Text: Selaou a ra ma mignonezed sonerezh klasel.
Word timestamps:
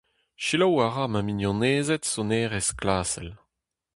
Selaou 0.45 0.75
a 0.85 0.87
ra 0.89 1.05
ma 1.09 1.21
mignonezed 1.23 2.03
sonerezh 2.11 2.73
klasel. 2.79 3.29